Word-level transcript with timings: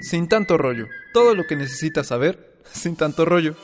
Sin 0.00 0.28
tanto 0.28 0.58
rollo, 0.58 0.88
todo 1.12 1.34
lo 1.34 1.46
que 1.46 1.56
necesitas 1.56 2.08
saber, 2.08 2.60
sin 2.72 2.96
tanto 2.96 3.24
rollo. 3.24 3.56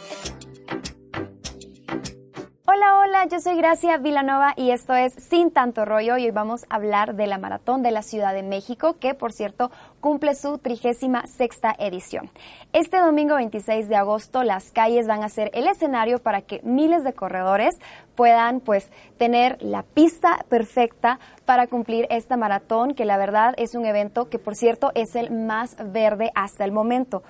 Hola, 2.80 2.98
hola, 3.00 3.26
yo 3.26 3.40
soy 3.40 3.56
Gracia 3.56 3.98
Vilanova 3.98 4.54
y 4.56 4.70
esto 4.70 4.94
es 4.94 5.12
Sin 5.12 5.50
tanto 5.50 5.84
rollo 5.84 6.16
y 6.16 6.24
hoy 6.24 6.30
vamos 6.30 6.64
a 6.70 6.76
hablar 6.76 7.14
de 7.14 7.26
la 7.26 7.36
Maratón 7.36 7.82
de 7.82 7.90
la 7.90 8.00
Ciudad 8.00 8.32
de 8.32 8.42
México, 8.42 8.96
que 8.98 9.12
por 9.12 9.34
cierto 9.34 9.70
cumple 10.00 10.34
su 10.34 10.56
trigésima 10.56 11.26
sexta 11.26 11.76
edición. 11.78 12.30
Este 12.72 12.96
domingo 12.98 13.34
26 13.34 13.86
de 13.90 13.96
agosto 13.96 14.44
las 14.44 14.70
calles 14.70 15.06
van 15.06 15.22
a 15.22 15.28
ser 15.28 15.50
el 15.52 15.66
escenario 15.66 16.20
para 16.20 16.40
que 16.40 16.62
miles 16.62 17.04
de 17.04 17.12
corredores 17.12 17.78
puedan 18.14 18.60
pues 18.60 18.90
tener 19.18 19.58
la 19.60 19.82
pista 19.82 20.46
perfecta 20.48 21.20
para 21.44 21.66
cumplir 21.66 22.06
esta 22.08 22.38
maratón, 22.38 22.94
que 22.94 23.04
la 23.04 23.18
verdad 23.18 23.52
es 23.58 23.74
un 23.74 23.84
evento 23.84 24.30
que 24.30 24.38
por 24.38 24.54
cierto 24.54 24.90
es 24.94 25.16
el 25.16 25.30
más 25.30 25.76
verde 25.92 26.32
hasta 26.34 26.64
el 26.64 26.72
momento 26.72 27.22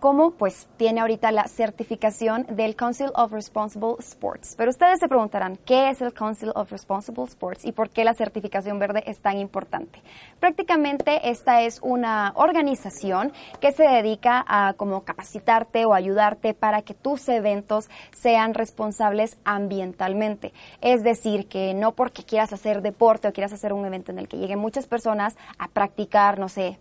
como 0.00 0.32
pues 0.32 0.68
tiene 0.76 1.00
ahorita 1.00 1.32
la 1.32 1.48
certificación 1.48 2.46
del 2.50 2.76
Council 2.76 3.10
of 3.14 3.32
Responsible 3.32 3.94
Sports. 3.98 4.54
Pero 4.56 4.70
ustedes 4.70 4.98
se 5.00 5.08
preguntarán, 5.08 5.58
¿qué 5.64 5.90
es 5.90 6.00
el 6.00 6.12
Council 6.12 6.52
of 6.54 6.70
Responsible 6.70 7.24
Sports 7.24 7.64
y 7.64 7.72
por 7.72 7.90
qué 7.90 8.04
la 8.04 8.14
certificación 8.14 8.78
verde 8.78 9.02
es 9.06 9.20
tan 9.20 9.38
importante? 9.38 10.02
Prácticamente 10.40 11.30
esta 11.30 11.62
es 11.62 11.80
una 11.82 12.32
organización 12.36 13.32
que 13.60 13.72
se 13.72 13.84
dedica 13.84 14.44
a 14.46 14.74
como 14.74 15.04
capacitarte 15.04 15.84
o 15.84 15.94
ayudarte 15.94 16.54
para 16.54 16.82
que 16.82 16.94
tus 16.94 17.28
eventos 17.28 17.88
sean 18.12 18.54
responsables 18.54 19.38
ambientalmente. 19.44 20.52
Es 20.80 21.02
decir, 21.02 21.48
que 21.48 21.74
no 21.74 21.92
porque 21.92 22.24
quieras 22.24 22.52
hacer 22.52 22.82
deporte 22.82 23.28
o 23.28 23.32
quieras 23.32 23.52
hacer 23.52 23.72
un 23.72 23.84
evento 23.84 24.12
en 24.12 24.18
el 24.18 24.28
que 24.28 24.36
lleguen 24.36 24.58
muchas 24.58 24.86
personas 24.86 25.36
a 25.58 25.68
practicar, 25.68 26.38
no 26.38 26.48
sé, 26.48 26.78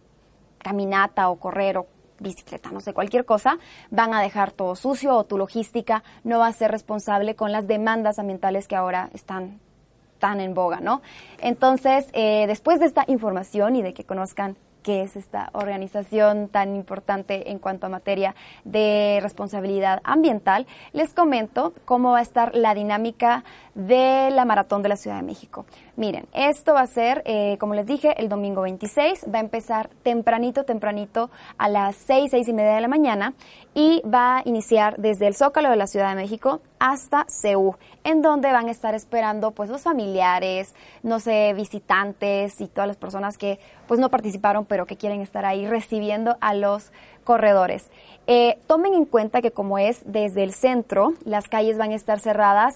caminata 0.58 1.30
o 1.30 1.36
correr 1.38 1.77
o 1.77 1.95
bicicleta, 2.20 2.72
no 2.72 2.80
sé, 2.80 2.94
cualquier 2.94 3.26
cosa, 3.26 3.58
van 3.90 4.13
a 4.13 4.21
dejar 4.21 4.52
todo 4.52 4.76
sucio 4.76 5.16
o 5.16 5.24
tu 5.26 5.38
logística 5.38 6.04
no 6.24 6.40
va 6.40 6.48
a 6.48 6.54
ser 6.54 6.71
responsable 6.71 7.35
con 7.35 7.52
las 7.52 7.68
demandas 7.68 8.20
ambientales 8.20 8.68
que 8.68 8.76
ahora 8.76 9.10
están 9.13 9.60
tan 10.20 10.40
en 10.40 10.54
boga, 10.54 10.80
¿no? 10.80 11.02
Entonces, 11.40 12.08
eh, 12.13 12.46
después 12.48 12.80
de 12.80 12.86
esta 12.86 13.04
información 13.08 13.76
y 13.76 13.82
de 13.82 13.93
que 13.93 14.05
conozcan 14.05 14.55
qué 14.86 15.02
es 15.02 15.16
esta 15.16 15.50
organización 15.54 16.48
tan 16.48 16.76
importante 16.76 17.50
en 17.50 17.58
cuanto 17.58 17.88
a 17.88 17.90
materia 17.90 18.36
de 18.66 19.18
responsabilidad 19.20 20.00
ambiental, 20.04 20.68
les 20.94 21.12
comento 21.12 21.74
cómo 21.86 22.12
va 22.12 22.20
a 22.20 22.22
estar 22.22 22.54
la 22.54 22.76
dinámica 22.76 23.44
de 23.74 24.30
la 24.30 24.46
Maratón 24.46 24.84
de 24.84 24.90
la 24.90 24.96
Ciudad 24.96 25.18
de 25.18 25.24
México. 25.24 25.66
Miren, 25.96 26.27
esto 26.34 26.76
va 26.76 26.82
a 26.82 26.88
ser, 26.88 27.24
eh, 27.26 27.58
como 27.60 27.74
les 27.74 27.88
dije, 27.88 28.14
el 28.22 28.30
domingo 28.30 28.62
26, 28.62 29.26
va 29.34 29.40
a 29.40 29.42
empezar 29.42 29.90
tempranito, 30.04 30.66
tempranito 30.66 31.32
a 31.58 31.68
las 31.68 31.96
6, 31.96 32.30
6 32.30 32.48
y 32.48 32.54
media 32.54 32.76
de 32.76 32.82
la 32.82 32.88
mañana 32.88 33.34
y 33.74 34.04
va 34.08 34.38
a 34.38 34.42
iniciar 34.46 34.98
desde 34.98 35.26
el 35.26 35.34
Zócalo 35.34 35.72
de 35.72 35.77
la 35.77 35.88
Ciudad 35.88 36.10
de 36.10 36.16
México 36.22 36.62
hasta 36.86 37.26
CEU, 37.28 37.76
en 38.04 38.22
donde 38.22 38.52
van 38.52 38.68
a 38.68 38.72
estar 38.72 38.94
esperando 38.94 39.50
pues 39.52 39.72
los 39.72 39.82
familiares, 39.82 40.76
no 41.02 41.20
sé, 41.20 41.52
visitantes 41.55 42.62
y 42.62 42.68
todas 42.68 42.88
las 42.88 42.98
personas 42.98 43.40
que 43.40 43.60
pues 43.88 44.00
no 44.00 44.12
participaron 44.12 44.66
pero 44.66 44.86
que 44.86 44.96
quieren 44.96 45.22
estar 45.22 45.46
ahí 45.46 45.66
recibiendo 45.66 46.38
a 46.42 46.54
los 46.54 46.92
corredores. 47.24 47.90
Eh, 48.27 48.60
tomen 48.68 48.94
en 48.94 49.05
cuenta 49.05 49.42
que 49.42 49.50
como 49.50 49.80
es 49.80 50.04
desde 50.05 50.44
el 50.44 50.54
centro, 50.54 51.14
las 51.24 51.48
calles 51.48 51.80
van 51.80 51.92
a 51.92 51.96
estar 51.96 52.20
cerradas 52.20 52.76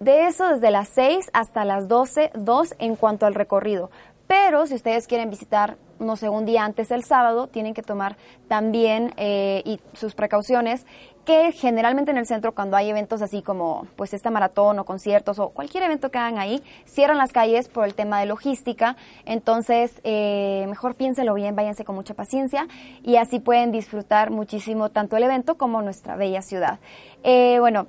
de 0.00 0.26
eso 0.26 0.48
desde 0.48 0.70
las 0.70 0.88
6 0.88 1.28
hasta 1.34 1.66
las 1.66 1.86
12, 1.86 2.30
2 2.34 2.76
en 2.78 2.96
cuanto 2.96 3.26
al 3.26 3.34
recorrido. 3.34 3.90
Pero 4.26 4.66
si 4.66 4.74
ustedes 4.74 5.06
quieren 5.06 5.28
visitar, 5.28 5.76
no 5.98 6.16
sé, 6.16 6.28
un 6.28 6.44
día 6.44 6.64
antes 6.64 6.88
del 6.88 7.04
sábado, 7.04 7.46
tienen 7.46 7.74
que 7.74 7.82
tomar 7.82 8.16
también 8.48 9.12
eh, 9.16 9.62
y 9.64 9.80
sus 9.94 10.14
precauciones, 10.14 10.86
que 11.24 11.52
generalmente 11.52 12.10
en 12.10 12.18
el 12.18 12.26
centro 12.26 12.54
cuando 12.54 12.76
hay 12.76 12.90
eventos 12.90 13.22
así 13.22 13.42
como 13.42 13.86
pues 13.96 14.12
esta 14.12 14.30
maratón 14.30 14.78
o 14.78 14.84
conciertos 14.84 15.38
o 15.38 15.48
cualquier 15.48 15.84
evento 15.84 16.10
que 16.10 16.18
hagan 16.18 16.38
ahí, 16.38 16.62
cierran 16.84 17.18
las 17.18 17.32
calles 17.32 17.68
por 17.68 17.86
el 17.86 17.94
tema 17.94 18.20
de 18.20 18.26
logística. 18.26 18.96
Entonces, 19.24 20.00
eh, 20.04 20.66
mejor 20.68 20.94
piénselo 20.94 21.34
bien, 21.34 21.56
váyanse 21.56 21.84
con 21.84 21.94
mucha 21.94 22.14
paciencia 22.14 22.68
y 23.02 23.16
así 23.16 23.40
pueden 23.40 23.72
disfrutar 23.72 24.30
muchísimo 24.30 24.90
tanto 24.90 25.16
el 25.16 25.22
evento 25.22 25.56
como 25.56 25.80
nuestra 25.82 26.16
bella 26.16 26.42
ciudad. 26.42 26.78
Eh, 27.22 27.56
bueno, 27.58 27.86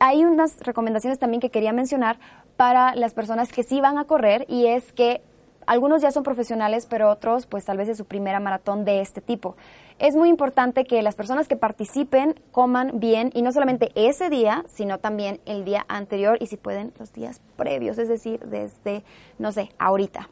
hay 0.00 0.24
unas 0.24 0.58
recomendaciones 0.60 1.20
también 1.20 1.40
que 1.40 1.50
quería 1.50 1.72
mencionar 1.72 2.18
para 2.56 2.94
las 2.96 3.14
personas 3.14 3.52
que 3.52 3.62
sí 3.62 3.80
van 3.80 3.98
a 3.98 4.04
correr 4.04 4.44
y 4.48 4.66
es 4.66 4.92
que 4.92 5.22
algunos 5.66 6.02
ya 6.02 6.10
son 6.10 6.22
profesionales, 6.22 6.86
pero 6.88 7.10
otros 7.10 7.46
pues 7.46 7.64
tal 7.64 7.76
vez 7.76 7.88
es 7.88 7.98
su 7.98 8.04
primera 8.04 8.40
maratón 8.40 8.84
de 8.84 9.00
este 9.00 9.20
tipo. 9.20 9.56
Es 9.98 10.16
muy 10.16 10.28
importante 10.28 10.84
que 10.84 11.02
las 11.02 11.14
personas 11.14 11.48
que 11.48 11.56
participen 11.56 12.34
coman 12.50 12.98
bien 12.98 13.30
y 13.34 13.42
no 13.42 13.52
solamente 13.52 13.92
ese 13.94 14.30
día, 14.30 14.64
sino 14.66 14.98
también 14.98 15.40
el 15.46 15.64
día 15.64 15.84
anterior 15.88 16.38
y 16.40 16.46
si 16.46 16.56
pueden 16.56 16.92
los 16.98 17.12
días 17.12 17.40
previos, 17.56 17.98
es 17.98 18.08
decir, 18.08 18.40
desde, 18.40 19.04
no 19.38 19.52
sé, 19.52 19.70
ahorita. 19.78 20.28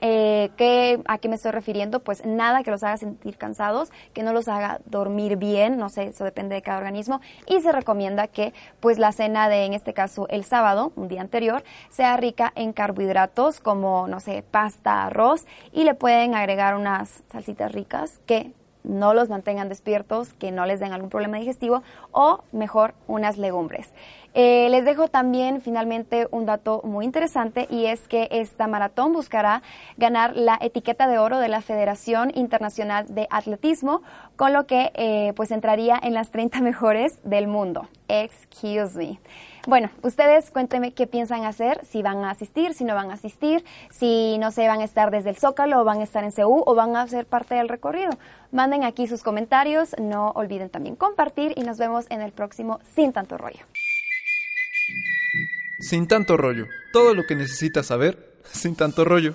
Eh, 0.00 0.50
¿qué, 0.56 1.00
¿A 1.06 1.18
qué 1.18 1.28
me 1.28 1.36
estoy 1.36 1.52
refiriendo? 1.52 2.00
Pues 2.00 2.24
nada 2.24 2.62
que 2.62 2.70
los 2.70 2.82
haga 2.82 2.96
sentir 2.96 3.38
cansados, 3.38 3.90
que 4.12 4.22
no 4.22 4.32
los 4.32 4.48
haga 4.48 4.80
dormir 4.86 5.36
bien, 5.36 5.78
no 5.78 5.88
sé, 5.88 6.08
eso 6.08 6.24
depende 6.24 6.54
de 6.54 6.62
cada 6.62 6.78
organismo. 6.78 7.20
Y 7.46 7.60
se 7.60 7.72
recomienda 7.72 8.28
que 8.28 8.52
pues 8.80 8.98
la 8.98 9.12
cena 9.12 9.48
de, 9.48 9.64
en 9.64 9.72
este 9.72 9.94
caso, 9.94 10.26
el 10.28 10.44
sábado, 10.44 10.92
un 10.96 11.08
día 11.08 11.20
anterior, 11.20 11.64
sea 11.90 12.16
rica 12.16 12.52
en 12.54 12.72
carbohidratos 12.72 13.60
como, 13.60 14.06
no 14.08 14.20
sé, 14.20 14.44
pasta, 14.50 15.04
arroz 15.04 15.46
y 15.72 15.84
le 15.84 15.94
pueden 15.94 16.34
agregar 16.34 16.76
unas 16.76 17.22
salsitas 17.30 17.72
ricas 17.72 18.20
que 18.26 18.52
no 18.86 19.14
los 19.14 19.28
mantengan 19.28 19.68
despiertos, 19.68 20.32
que 20.34 20.52
no 20.52 20.64
les 20.66 20.80
den 20.80 20.92
algún 20.92 21.10
problema 21.10 21.36
digestivo 21.38 21.82
o 22.12 22.40
mejor 22.52 22.94
unas 23.06 23.36
legumbres. 23.36 23.92
Eh, 24.38 24.68
les 24.70 24.84
dejo 24.84 25.08
también 25.08 25.62
finalmente 25.62 26.28
un 26.30 26.44
dato 26.44 26.82
muy 26.84 27.06
interesante 27.06 27.66
y 27.70 27.86
es 27.86 28.06
que 28.06 28.28
esta 28.30 28.66
maratón 28.66 29.14
buscará 29.14 29.62
ganar 29.96 30.36
la 30.36 30.58
etiqueta 30.60 31.08
de 31.08 31.18
oro 31.18 31.38
de 31.38 31.48
la 31.48 31.62
Federación 31.62 32.30
Internacional 32.34 33.06
de 33.08 33.26
Atletismo, 33.30 34.02
con 34.36 34.52
lo 34.52 34.66
que 34.66 34.92
eh, 34.94 35.32
pues 35.36 35.50
entraría 35.52 35.98
en 36.02 36.12
las 36.12 36.32
30 36.32 36.60
mejores 36.60 37.18
del 37.24 37.48
mundo. 37.48 37.88
Excuse 38.08 38.98
me. 38.98 39.18
Bueno, 39.66 39.90
ustedes 40.02 40.50
cuéntenme 40.52 40.94
qué 40.94 41.08
piensan 41.08 41.44
hacer, 41.44 41.84
si 41.84 42.00
van 42.00 42.24
a 42.24 42.30
asistir, 42.30 42.72
si 42.72 42.84
no 42.84 42.94
van 42.94 43.10
a 43.10 43.14
asistir, 43.14 43.64
si 43.90 44.38
no 44.38 44.52
sé, 44.52 44.68
van 44.68 44.80
a 44.80 44.84
estar 44.84 45.10
desde 45.10 45.30
el 45.30 45.36
Zócalo 45.36 45.80
o 45.80 45.84
van 45.84 46.00
a 46.00 46.04
estar 46.04 46.22
en 46.22 46.30
CEU 46.30 46.62
o 46.64 46.74
van 46.76 46.94
a 46.94 47.06
ser 47.08 47.26
parte 47.26 47.56
del 47.56 47.68
recorrido. 47.68 48.10
Manden 48.52 48.84
aquí 48.84 49.08
sus 49.08 49.24
comentarios, 49.24 49.96
no 49.98 50.30
olviden 50.30 50.70
también 50.70 50.94
compartir 50.94 51.52
y 51.56 51.62
nos 51.62 51.78
vemos 51.78 52.06
en 52.10 52.22
el 52.22 52.30
próximo 52.30 52.78
Sin 52.94 53.12
Tanto 53.12 53.38
Rollo. 53.38 53.66
Sin 55.78 56.08
tanto 56.08 56.36
rollo. 56.38 56.66
Todo 56.92 57.14
lo 57.14 57.24
que 57.24 57.34
necesitas 57.34 57.86
saber, 57.86 58.38
sin 58.52 58.76
tanto 58.76 59.04
rollo. 59.04 59.34